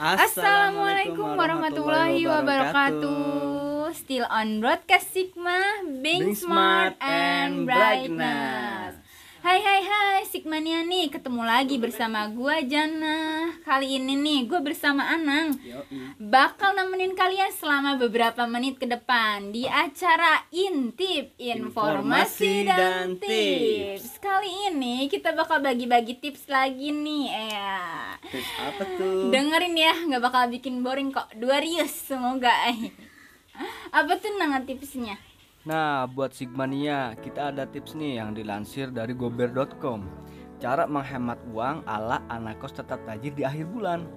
[0.00, 3.92] Assalamualaikum warahmatullahi wabarakatuh.
[3.92, 8.79] Still on broadcast Sigma, being, Being smart and brightness.
[9.40, 13.48] Hai hai hai Sigmania nih ketemu lagi bersama gua Jana.
[13.64, 15.56] Kali ini nih gue bersama Anang
[16.20, 21.56] bakal nemenin kalian selama beberapa menit ke depan di acara Intip Informasi
[21.96, 24.20] Informasi dan dan Tips.
[24.20, 27.80] Kali ini kita bakal bagi-bagi tips lagi nih, ya.
[28.28, 29.32] Tips apa tuh?
[29.32, 31.32] Dengerin ya, nggak bakal bikin boring kok.
[31.40, 32.52] Dua rius semoga.
[33.92, 35.20] Apa tuh nama tipsnya?
[35.60, 40.08] Nah, buat Sigmania, kita ada tips nih yang dilansir dari gober.com.
[40.56, 44.08] Cara menghemat uang ala anak kos tetap tajir di akhir bulan.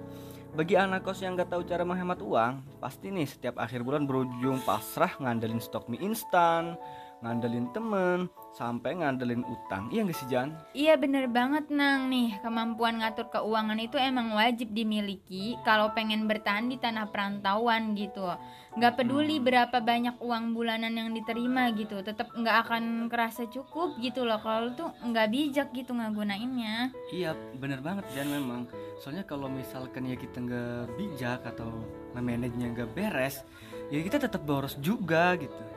[0.56, 4.56] Bagi anak kos yang gak tahu cara menghemat uang, pasti nih setiap akhir bulan berujung
[4.64, 6.80] pasrah ngandelin stok mie instan,
[7.24, 9.90] ngandelin temen, sampai ngandelin utang.
[9.90, 10.54] Iya gak sih Jan?
[10.76, 16.70] Iya bener banget Nang nih Kemampuan ngatur keuangan itu emang wajib dimiliki Kalau pengen bertahan
[16.70, 18.30] di tanah perantauan gitu
[18.78, 24.22] Gak peduli berapa banyak uang bulanan yang diterima gitu Tetap nggak akan kerasa cukup gitu
[24.22, 28.66] loh Kalau tuh nggak bijak gitu ngegunainnya Iya, bener banget Jan memang.
[28.98, 31.70] Soalnya kalau misalkan ya kita nggak bijak atau
[32.14, 33.42] nge-manage-nya nggak beres,
[33.90, 35.73] ya kita tetap boros juga gitu.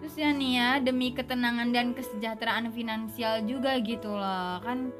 [0.00, 4.90] Terus ya nih ya demi ketenangan dan kesejahteraan finansial juga gitu loh kan?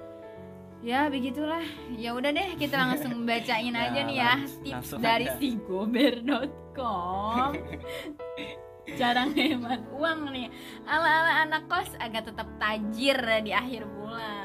[0.81, 1.65] Ya begitulah.
[1.93, 5.37] Ya udah deh kita langsung bacain Ya, aja nih ya tips dari aja.
[5.37, 7.51] sigober.com
[8.91, 10.47] cara hemat uang nih.
[10.85, 14.40] Ala-ala anak kos agar tetap tajir di akhir bulan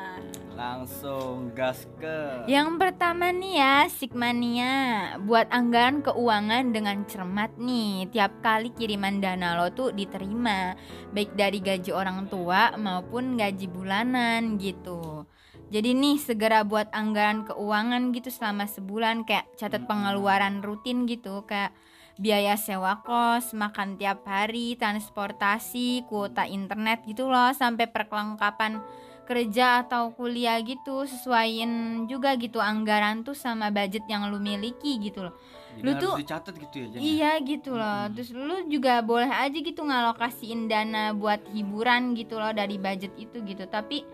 [0.56, 2.48] Langsung gas ke.
[2.48, 4.74] Yang pertama nih ya, Sigmania.
[5.20, 8.08] Buat anggaran keuangan dengan cermat nih.
[8.16, 10.80] Tiap kali kiriman dana lo tuh diterima.
[11.12, 15.28] Baik dari gaji orang tua maupun gaji bulanan gitu.
[15.76, 19.28] Jadi nih segera buat anggaran keuangan gitu selama sebulan.
[19.28, 21.76] Kayak catat pengeluaran rutin gitu Kayak
[22.16, 27.52] biaya sewa kos, makan tiap hari, transportasi, kuota internet gitu loh.
[27.52, 28.80] Sampai perkelengkapan
[29.26, 35.26] kerja atau kuliah gitu sesuaiin juga gitu anggaran tuh sama budget yang lu miliki gitu
[35.26, 35.36] loh
[35.76, 37.00] Jadi lu harus tuh- dicatat gitu ya Jan.
[37.02, 38.14] iya gitu loh Mm-mm.
[38.14, 43.42] terus lu juga boleh aja gitu ngalokasiin dana buat hiburan gitu loh dari budget itu
[43.42, 44.06] gitu tapi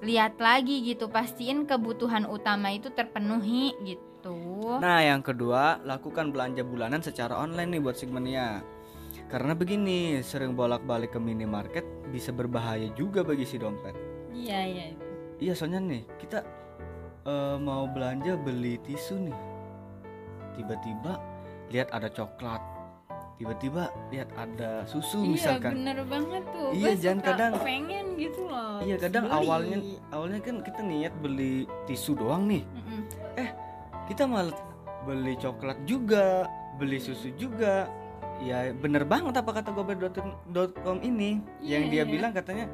[0.00, 4.06] lihat lagi gitu pastiin kebutuhan utama itu terpenuhi gitu
[4.82, 8.58] Nah, yang kedua, lakukan belanja bulanan secara online nih buat Sigmania.
[9.30, 13.94] Karena begini, sering bolak-balik ke minimarket bisa berbahaya juga bagi si dompet.
[14.36, 14.86] Iya iya
[15.36, 15.52] Iya.
[15.52, 16.40] Soalnya nih kita
[17.22, 19.38] eh, mau belanja beli tisu nih.
[20.54, 21.12] Tiba-tiba
[21.68, 22.62] lihat ada coklat.
[23.36, 25.76] Tiba-tiba lihat ada susu iya misalkan.
[25.76, 26.72] bener banget tuh.
[26.72, 29.36] Iya, jangan kadang- pengen gitu loh Iya kadang beli.
[29.36, 31.52] awalnya awalnya kan kita niat beli
[31.84, 32.64] tisu doang nih.
[32.64, 33.00] Mm-mm.
[34.06, 34.56] Kita malah
[35.02, 37.88] beli coklat juga Beli susu juga.
[38.38, 41.40] Ya bener banget apa kata gober.com ini.
[41.58, 42.04] Yang Iya, dia iya.
[42.06, 42.68] bilang katanya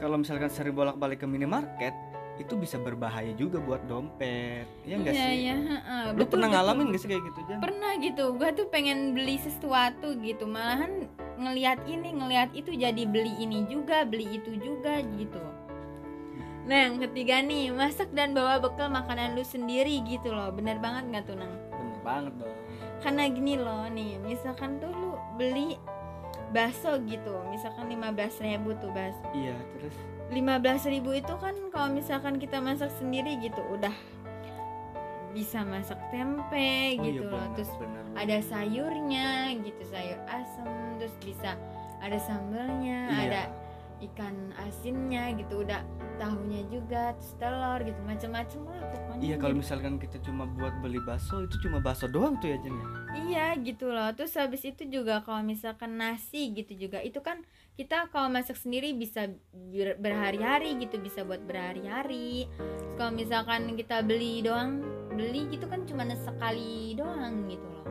[0.00, 1.92] Kalau misalkan sering bolak-balik ke minimarket
[2.36, 5.36] Itu bisa berbahaya juga buat dompet Iya enggak iya sih?
[5.38, 6.02] iya heeh.
[6.10, 6.56] Lu Betul, pernah betul.
[6.56, 7.58] ngalamin gak sih kayak gitu Jan?
[7.60, 11.04] pernah gitu gua tuh pengen beli sesuatu gitu malahan
[11.36, 15.40] ngelihat ini ngelihat itu jadi beli ini juga beli itu juga gitu
[16.60, 21.08] nah yang ketiga nih masak dan bawa bekal makanan lu sendiri gitu loh bener banget
[21.08, 22.56] nggak tuh nang Bener banget dong
[23.00, 25.80] karena gini loh nih misalkan tuh lu beli
[26.50, 29.94] bakso gitu misalkan 15.000 ribu tuh bakso Iya terus
[30.30, 33.94] 15.000 ribu itu kan kalau misalkan kita masak sendiri gitu udah
[35.30, 38.02] bisa masak tempe Oh gitu iya, loh bener, terus bener.
[38.18, 39.28] ada sayurnya
[39.62, 40.66] gitu sayur asem
[40.98, 41.54] terus bisa
[42.02, 43.22] ada sambelnya Iya.
[43.22, 43.42] ada
[44.00, 45.84] ikan asinnya gitu udah
[46.16, 49.22] tahunya juga terus telur gitu macam-macam lah pokoknya.
[49.24, 52.72] Iya kalau misalkan kita cuma buat beli bakso Itu cuma bakso doang tuh ya Jan
[52.76, 52.86] ya?
[53.28, 54.08] iya gitu loh.
[54.16, 57.40] Terus habis itu juga kalau misalkan nasi gitu juga itu kan
[57.76, 62.48] kita kalau masak sendiri bisa ber- berhari-hari gitu bisa buat berhari-hari.
[63.00, 64.84] Kalau misalkan kita beli doang
[65.16, 67.84] beli gitu kan cuma sekali doang gitu loh.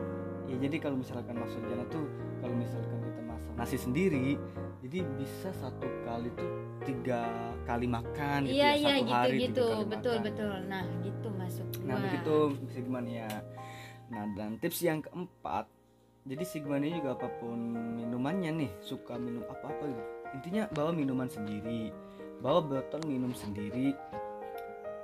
[0.50, 2.06] Ya jadi kalau misalkan maksud Jana tuh
[2.40, 4.40] Kalau misalkan kita masak nasi sendiri
[4.80, 6.50] Jadi bisa satu kali tuh
[6.80, 7.28] tiga
[7.62, 10.24] kali makan gitu iya ya, iya satu gitu hari tiga gitu kali betul makan.
[10.24, 12.02] betul nah gitu masuk Nah gua.
[12.02, 12.36] begitu
[12.70, 13.28] Sigmania
[14.08, 15.64] Nah dan tips yang keempat
[16.22, 17.58] Jadi Sigmania juga apa pun
[17.94, 21.92] minumannya nih Suka minum apa-apa gitu Intinya bawa minuman sendiri
[22.40, 23.92] Bawa botol minum sendiri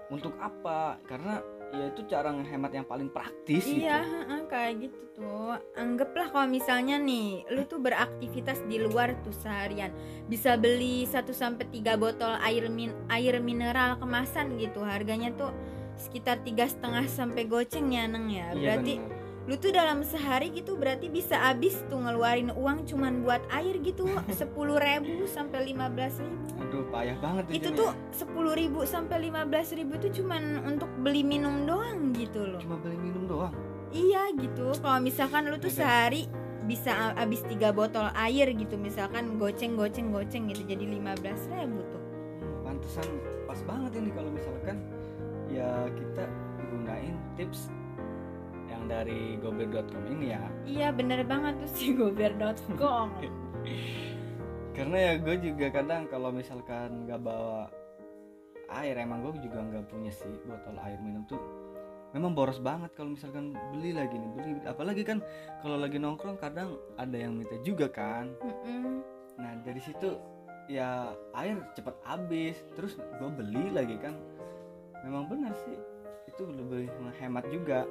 [0.08, 0.96] Untuk apa?
[1.05, 1.38] Karena
[1.74, 4.12] ya itu cara ngehemat yang paling praktis iya gitu.
[4.14, 5.58] heeh, kayak gitu tuh.
[5.74, 9.90] Anggaplah kalau misalnya nih lu tuh beraktivitas di luar tuh seharian.
[10.30, 14.84] Bisa beli 1 sampai 3 botol air min air mineral kemasan gitu.
[14.84, 15.50] Harganya tuh
[15.96, 18.52] sekitar tiga setengah sampai goceng ya neng ya.
[18.52, 19.15] Iya, berarti benar.
[19.46, 24.02] Lu tuh dalam sehari gitu berarti bisa habis tuh ngeluarin uang cuman buat air gitu
[24.43, 26.43] sepuluh ribu sampai lima belas ribu.
[26.66, 31.22] Aduh payah banget itu tuh sepuluh ribu sampai lima belas ribu tuh cuman untuk beli
[31.22, 32.58] minum doang gitu loh.
[32.58, 33.54] Cuma beli minum doang?
[33.94, 35.78] Iya gitu kalau misalkan lu tuh Oke.
[35.78, 36.26] sehari
[36.66, 41.87] bisa habis tiga botol air gitu misalkan goceng goceng goceng gitu jadi lima belas ribu
[41.87, 42.02] tuh.
[42.42, 43.06] Hmm, pantesan
[43.46, 44.76] pas banget ini kalau misalkan
[45.46, 46.26] ya kita
[46.75, 47.70] gunain tips
[48.76, 50.44] yang dari gober.com ini ya?
[50.69, 53.08] Iya bener banget tuh si gober.com
[54.76, 57.73] karena ya gue juga kadang kalau misalkan nggak bawa
[58.76, 61.40] air emang gue juga nggak punya sih botol air minum tuh.
[62.12, 64.50] Memang boros banget kalau misalkan beli lagi nih beli.
[64.69, 65.25] Apalagi kan
[65.64, 68.28] kalau lagi nongkrong kadang ada yang minta juga kan.
[68.44, 69.00] Mm-mm.
[69.37, 70.17] nah dari situ
[70.64, 74.12] ya air cepet habis terus gue beli lagi kan.
[75.08, 75.76] Memang benar sih
[76.26, 77.88] itu lebih menghemat juga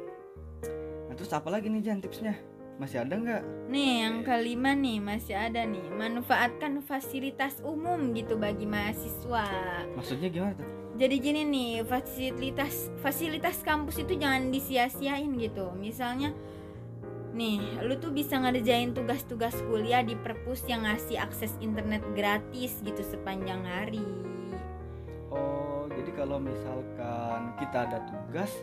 [1.08, 2.36] nah terus apa lagi nih Jan tipsnya
[2.76, 8.68] masih ada nggak Nih yang kelima nih masih ada nih manfaatkan fasilitas umum gitu bagi
[8.68, 9.48] mahasiswa.
[9.96, 15.76] maksudnya gimana tuh Jadi gini nih fasilitas fasilitas kampus itu jangan disia-siain gitu.
[15.76, 16.32] Misalnya
[17.36, 23.04] nih lu tuh bisa ngerjain tugas-tugas kuliah di perpus yang ngasih akses internet gratis gitu
[23.04, 24.08] sepanjang hari.
[25.28, 28.56] Oh, jadi kalau misalkan kita ada tugas,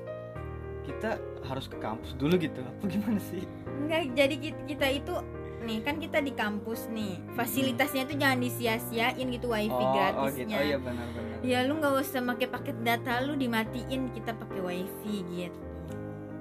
[0.82, 2.60] kita harus ke kampus dulu gitu.
[2.70, 3.42] Apa gimana sih?
[3.66, 4.34] Enggak, jadi
[4.66, 5.14] kita, itu
[5.62, 7.22] nih kan kita di kampus nih.
[7.38, 10.46] Fasilitasnya itu jangan disia-siain gitu wifi oh, oh gratisnya.
[10.46, 10.58] gitu.
[10.58, 11.36] Oh iya benar-benar.
[11.42, 15.60] Ya lu nggak usah pakai paket data lu dimatiin kita pakai wifi gitu.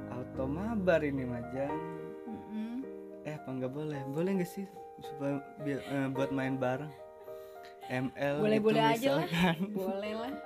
[0.10, 1.78] Auto mabar ini Majan.
[2.26, 2.76] Mm-mm.
[3.26, 4.02] Eh, apa nggak boleh?
[4.10, 4.66] Boleh nggak sih
[5.02, 6.90] supaya biar eh, buat main bareng?
[7.92, 9.28] ML gitu Boleh-boleh aja lah.
[9.72, 10.34] Boleh lah.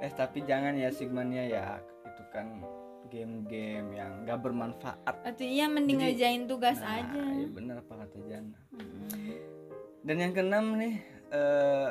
[0.00, 1.76] Eh, tapi jangan ya Sigmania ya.
[2.08, 2.64] Itu kan
[3.10, 5.14] game-game yang nggak bermanfaat.
[5.26, 7.20] Atau iya mending Jadi- ngerjain tugas Nah, aja.
[7.20, 8.58] Iya benar apa kata Jana.
[8.70, 9.36] Mm.
[10.00, 10.94] Dan yang keenam nih,
[11.28, 11.90] eh,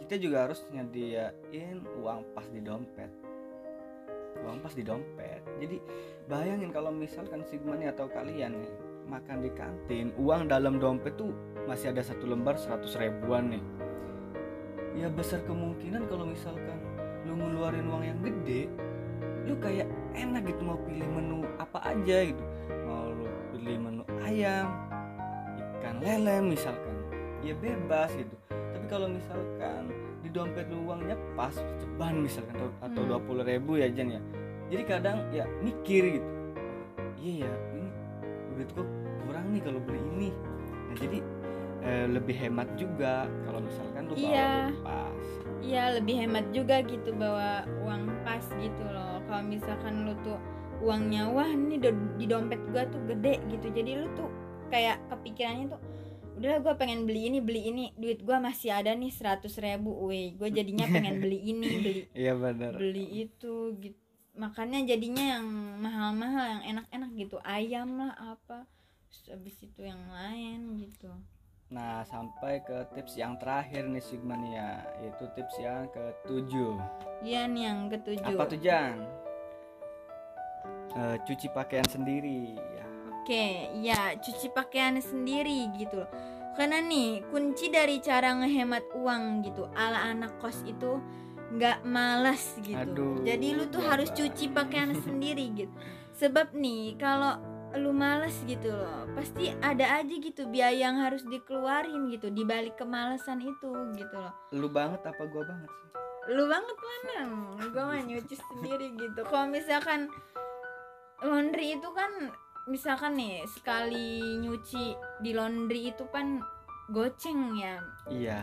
[0.00, 3.10] kita juga harus nyediain uang pas di dompet.
[4.40, 5.42] Uang pas di dompet.
[5.58, 5.76] Jadi
[6.24, 8.72] bayangin kalau misalkan Sigma nih atau kalian nih
[9.04, 11.34] makan di kantin, uang dalam dompet tuh
[11.66, 13.64] masih ada satu lembar 100 ribuan nih.
[14.96, 16.78] Ya besar kemungkinan kalau misalkan
[17.24, 18.72] lu ngeluarin uang yang gede,
[19.44, 22.44] lu kayak enak gitu mau pilih menu apa aja gitu.
[22.84, 24.68] Mau lu beli menu ayam,
[25.78, 26.94] ikan lele misalkan
[27.38, 33.06] ya bebas gitu tapi kalau misalkan di dompet lu uangnya pas ceban misalkan atau- Hmm.
[33.06, 34.20] dua puluh ribu ya Jan ya
[34.68, 36.28] jadi kadang ya mikir gitu
[37.16, 37.88] iya ya ini
[38.52, 38.88] duit kok
[39.22, 40.30] kurang nih kalau beli ini
[40.68, 41.18] nah jadi
[41.80, 43.14] eh, lebih hemat juga
[43.44, 44.50] kalau misalkan lu bawa Iya.
[44.82, 45.22] pas
[45.58, 47.50] Iya lebih hemat juga gitu bawa
[47.82, 49.17] uang pas gitu loh.
[49.28, 50.40] Kalau misalkan lu tuh
[50.80, 51.76] uangnya wah ini
[52.16, 53.68] di dompet gua tuh gede gitu.
[53.68, 54.32] Jadi lu tuh
[54.72, 55.80] kayak kepikirannya tuh
[56.40, 57.84] udahlah gua pengen beli ini beli ini.
[57.92, 60.32] Duit gua masih ada nih seratus ribu weh.
[60.32, 64.00] Gue jadinya pengen beli ini beli iya benar beli itu gitu
[64.38, 65.46] makanya jadinya yang
[65.82, 67.36] mahal-mahal yang enak-enak gitu.
[67.42, 68.70] Ayam lah apa
[69.08, 71.08] Terus habis itu yang lain gitu.
[71.72, 76.76] Nah sampai ke tips yang terakhir nih Sigmania yaitu tips yang ketujuh.
[77.24, 78.36] Iya nih yang ketujuh.
[78.36, 79.00] Apa tuh Jan
[80.90, 83.44] Eh, cuci pakaian sendiri ya Oke,
[83.84, 86.00] ya cuci pakaian sendiri gitu.
[86.56, 89.68] Karena nih kunci dari cara ngehemat uang gitu.
[89.76, 90.96] Ala anak kos itu
[91.52, 92.72] nggak malas gitu.
[92.74, 94.00] Aduh, Jadi lu tuh gawat.
[94.00, 95.72] harus cuci pakaian sendiri gitu.
[96.16, 97.36] Sebab nih kalau
[97.76, 102.80] lu males gitu loh, pasti ada aja gitu biaya yang harus dikeluarin gitu di balik
[102.80, 104.32] kemalasan itu gitu loh.
[104.56, 105.86] lu banget apa gua banget sih
[106.28, 107.16] Lu banget mana?
[107.62, 109.20] Gue mah nyuci sendiri gitu.
[109.22, 110.08] Kalau misalkan
[111.22, 112.30] laundry itu kan
[112.68, 114.94] misalkan nih sekali nyuci
[115.24, 116.42] di laundry itu kan
[116.88, 117.76] goceng ya.
[118.08, 118.38] iya.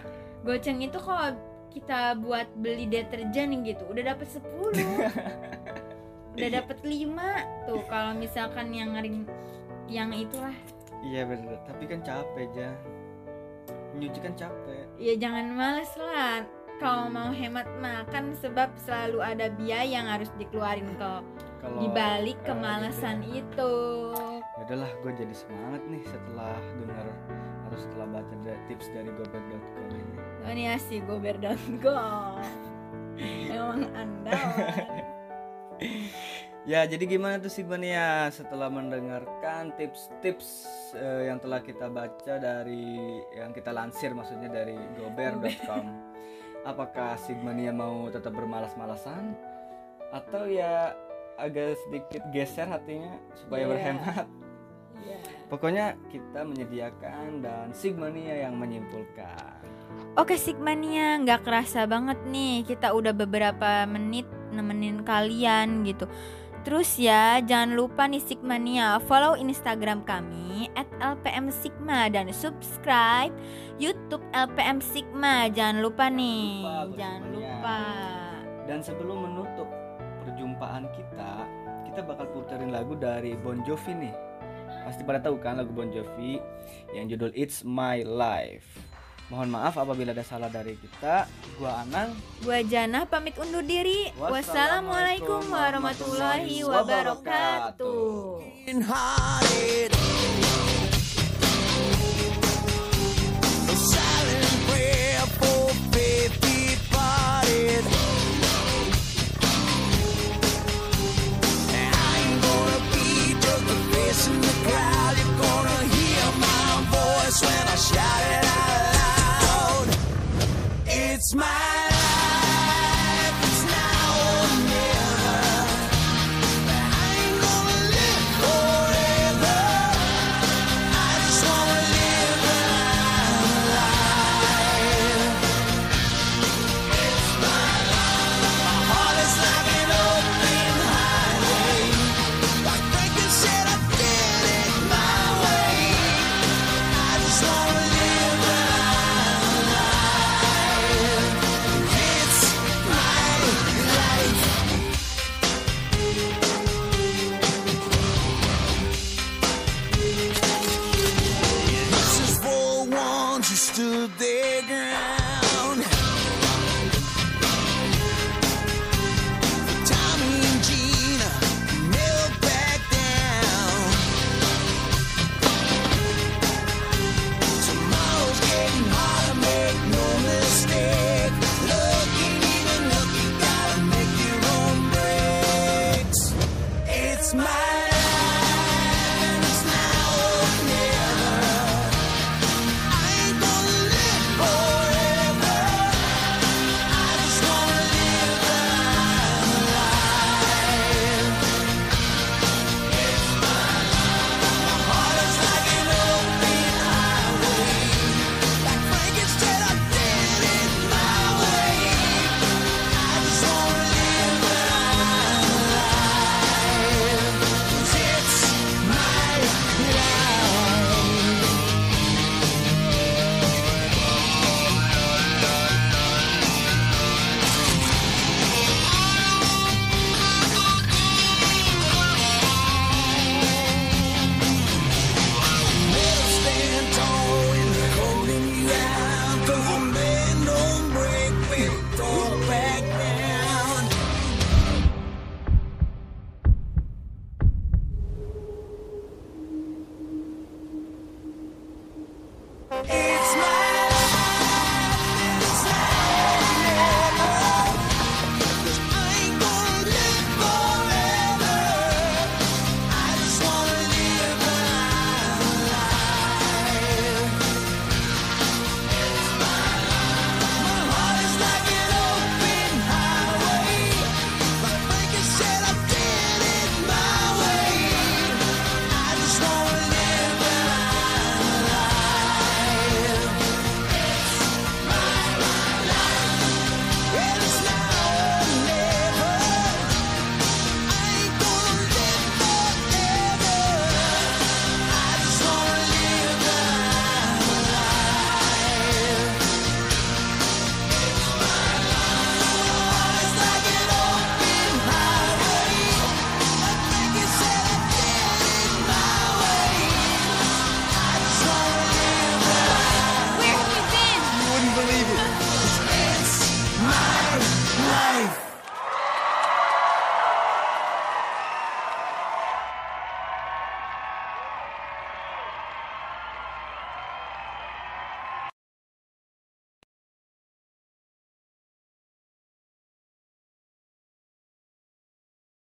[0.46, 1.34] Goceng itu kalau
[1.74, 4.44] kita buat beli deterjen gitu udah dapat 10
[6.36, 9.26] udah dapat 5 tuh kalau misalkan yang ngering
[9.90, 10.56] yang itulah.
[11.06, 11.62] Iya bener.
[11.70, 12.76] Tapi kan capek Jan
[13.96, 14.86] nyuci kan capek.
[15.00, 16.44] Ya jangan males lah
[16.80, 21.12] kalau mau hemat makan sebab selalu ada biaya yang harus dikeluarin ke
[21.64, 23.74] kalau dibalik kemalasan gitu itu.
[24.56, 27.08] Ya udahlah gue jadi semangat nih setelah dengar
[27.66, 28.36] harus setelah baca
[28.70, 30.16] tips dari gobek.com ini.
[30.46, 32.44] Oh, ini asli gober.com
[33.54, 35.06] emang andalan
[36.66, 40.66] Ya, jadi gimana tuh Sigmania setelah mendengarkan tips-tips
[40.98, 45.86] eh, yang telah kita baca dari yang kita lansir maksudnya dari gober.com.
[46.66, 49.38] Apakah Sigmania mau tetap bermalas-malasan
[50.10, 50.98] atau ya
[51.38, 53.72] agak sedikit geser hatinya supaya Iya.
[53.72, 54.26] berhemat.
[55.06, 55.18] Iya.
[55.46, 59.62] Pokoknya kita menyediakan dan Sigmania yang menyimpulkan.
[60.18, 66.10] Oke Sigmania, nggak kerasa banget nih kita udah beberapa menit nemenin kalian gitu.
[66.66, 73.30] Terus ya jangan lupa nih Sigmania follow Instagram kami at LPM Sigma dan subscribe
[73.78, 75.46] YouTube LPM Sigma.
[75.46, 77.80] Jangan lupa nih, lupa, jangan lupa.
[78.66, 79.70] Dan sebelum menutup
[80.26, 81.46] perjumpaan kita,
[81.86, 84.16] kita bakal puterin lagu dari Bon Jovi nih.
[84.90, 86.42] Pasti pada tahu kan lagu Bon Jovi
[86.98, 88.95] yang judul It's My Life.
[89.26, 91.26] Mohon maaf apabila ada salah dari kita.
[91.58, 92.14] Gua Anang.
[92.46, 94.14] Gua Jana pamit undur diri.
[94.22, 98.46] Wassalamualaikum warahmatullahi wabarakatuh.